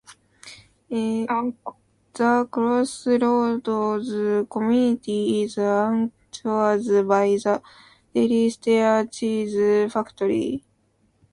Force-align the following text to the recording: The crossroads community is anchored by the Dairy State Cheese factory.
The 0.89 2.47
crossroads 2.49 2.99
community 4.49 5.43
is 5.43 5.59
anchored 5.59 6.11
by 7.07 7.27
the 7.35 7.61
Dairy 8.11 8.49
State 8.49 9.11
Cheese 9.11 9.93
factory. 9.93 10.63